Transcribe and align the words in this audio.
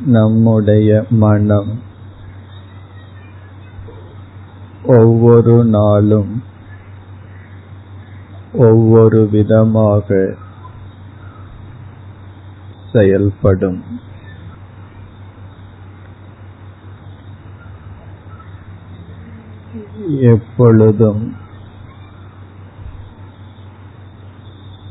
நம்முடைய 0.00 1.04
மனம் 1.10 1.82
ஒவ்வொரு 4.86 5.64
நாளும் 5.64 6.42
ஒவ்வொரு 8.52 9.28
விதமாக 9.30 10.34
செயல்படும். 12.92 13.84
எப்பொழுதும் 20.20 21.36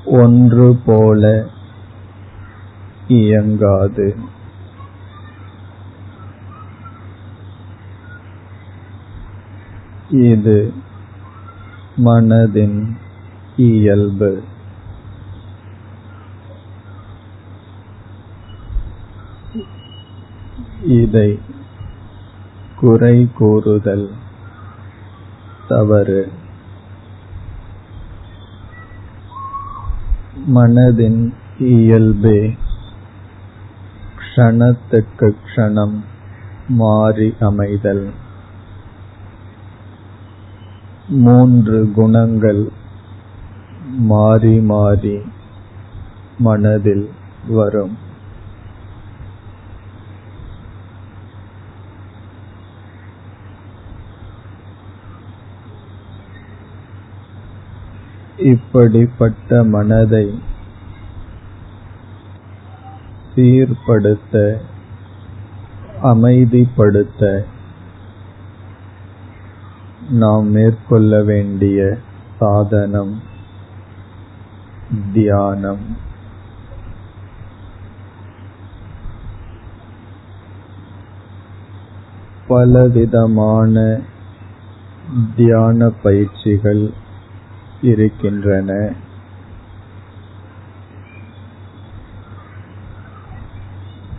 ஒன்று 0.06 0.80
போல 0.86 1.46
இயங்காது. 3.07 4.36
இது 10.10 10.74
மனதின் 11.97 12.97
இயல்பு. 13.57 14.43
இதை 20.86 21.39
குறை 22.75 23.28
கூறுதல் 23.33 24.11
தவறு. 25.68 26.32
மனதின் 30.55 31.33
இயல்பே 31.60 32.58
க்ஷணத்துக்கு 34.16 35.35
க்ஷணம் 35.55 36.03
மாறி 36.67 37.33
அமைதல். 37.39 38.25
மூன்று 41.09 41.91
குணங்கள் 41.95 42.69
மாறி 43.97 44.59
மாறி 44.59 45.22
மனதில் 46.39 47.09
வரும். 47.47 47.97
இப்படிப்பட்ட 58.38 59.63
மனதை 59.63 60.39
சீர்படுத்த 63.35 64.61
அமைதிப்படுத்த 66.03 67.45
நாம் 70.09 70.47
மேற்கொள்ள 70.47 71.23
வேண்டிய 71.23 71.97
சாதனம் 72.39 73.22
தியானம். 75.13 75.97
பலவிதமான 82.47 84.00
தியான 85.35 85.89
பயிற்சிகள் 85.89 86.89
இருக்கின்றன. 87.81 88.94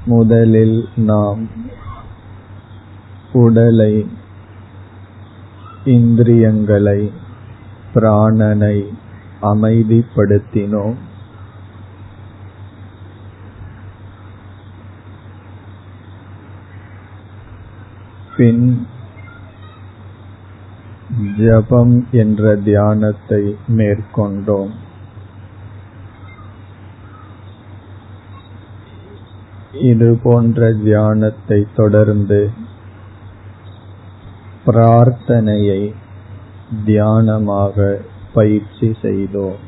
முதலில் 0.05 0.89
நாம் 0.97 1.49
உடலை 3.33 4.07
இந்திரியங்களை 5.89 7.13
பிராணனை 7.95 8.77
அமைதிப்படுத்தினோம். 9.43 10.97
பின் 18.37 18.87
ஜபம் 21.39 22.07
என்ற 22.11 22.57
தியானத்தை 22.57 23.57
மேற்கொண்டோம். 23.69 24.71
இது 29.73 30.19
போன்ற 30.23 30.73
தியானத்தை 30.73 31.67
தொடர்ந்து 31.75 32.67
பிரார்த்தனையை 34.69 35.81
தியானமாக 36.85 37.77
பயிற்சி 38.35 38.89
செய்தோம் 39.03 39.59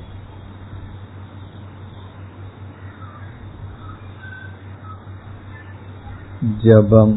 ஜபம் 6.62 7.14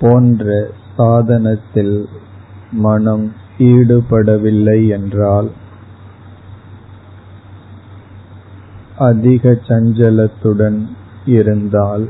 போன்ற 0.00 0.46
சாதனத்தில் 0.96 1.96
மனம் 2.80 3.26
ஈடுபடவில்லை 3.66 4.78
என்றால் 4.88 5.50
அதிக 8.98 9.52
சஞ்சலத்துடன் 9.68 10.78
இருந்தால் 11.28 12.06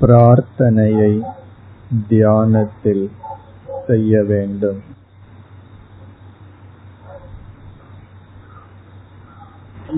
பிரார்த்தனையை 0.00 1.22
தியானத்தில் 2.08 3.10
செய்ய 3.86 4.24
வேண்டும். 4.24 4.82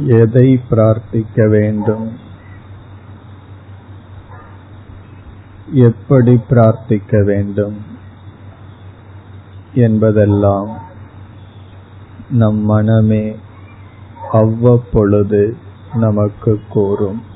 எதை 0.06 0.60
பிரார்த்திக்க 0.70 1.48
வேண்டும்? 1.48 2.18
எப்படி 5.72 6.40
பிரார்த்திக்க 6.50 7.24
வேண்டும்? 7.24 7.82
என்பதெல்லாம் 9.74 10.78
நம் 12.30 12.58
மனமே 12.58 13.36
அவ்வப்பொழுது 14.32 15.56
நமக்கு 15.94 16.60
கூறும். 16.68 17.31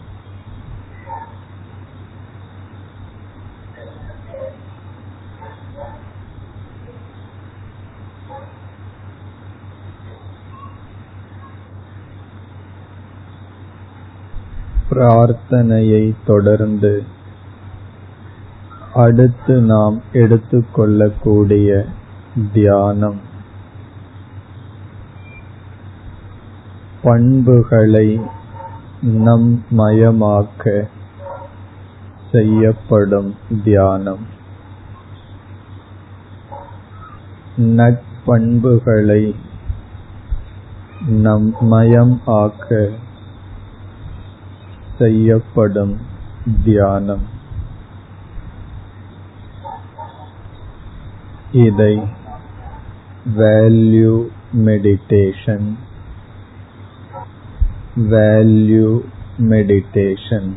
பிரார்த்தனையை 14.90 16.14
தொடர்ந்து 16.26 17.04
அடுத்து 18.94 19.60
நாம் 19.60 20.00
எடுத்துக்கொள்ளக்கூடிய 20.12 21.84
தியானம். 22.52 23.20
பண்புகளை 27.02 28.20
நம் 29.02 29.64
மயமாக்க 29.70 30.88
செய்யப்படும் 32.32 33.34
தியானம். 33.64 34.26
நட்பண்புகளை 37.56 39.34
நம் 41.08 41.54
மயம் 41.60 42.20
ஆக்க 42.26 42.88
செய்யப்படும் 44.98 45.98
தியானம். 46.64 47.26
இதை 51.52 52.02
வேல்யூ 53.36 54.26
மெடிடேஷன் 54.54 55.76
வேல்யூ 57.96 59.00
மெடிடேஷன் 59.38 60.54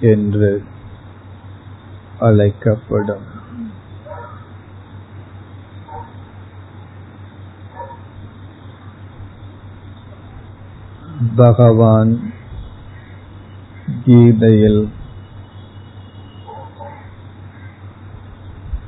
என்று 0.00 0.64
அழைக்கப்படும். 2.18 3.33
பகவான் 11.36 12.32
கீதையில் 14.04 14.88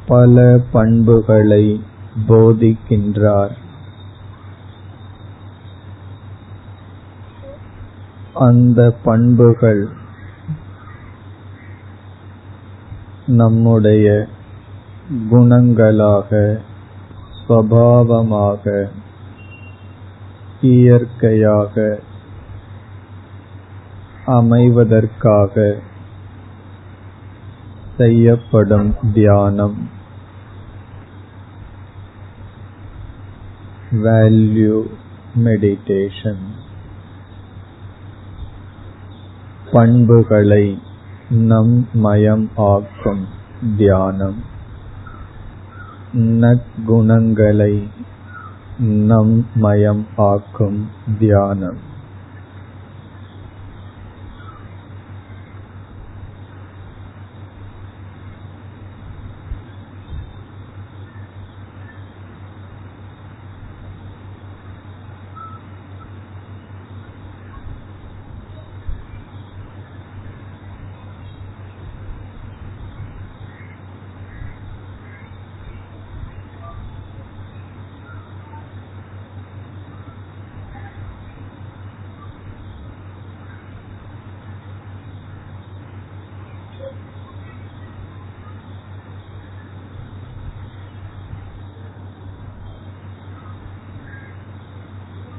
பல 0.07 0.61
பண்புகளை 0.73 1.83
போதிக்கின்றார். 2.29 3.55
அந்த 8.35 8.95
பண்புகள் 9.05 9.89
நம்முடைய 13.27 14.29
குணங்களாக 15.31 16.61
ஸ்வபாவமாக 17.39 18.87
இயற்கையாக 20.61 22.01
அமைவதற்காக 24.27 25.81
செய்யப்படும் 27.97 28.95
தியானம். 29.13 29.91
வேல்யூ 33.93 34.83
மெடிடேஷன் 35.37 36.45
பண்புகளை 39.73 40.79
நம் 41.31 41.89
மயம் 41.93 42.51
ஆக்கும் 42.57 43.27
தியானம். 43.77 44.45
நற்குணங்களை 46.13 47.89
நம் 48.79 49.47
மயம் 49.55 50.07
ஆக்கும் 50.17 50.91
தியானம். 51.19 51.95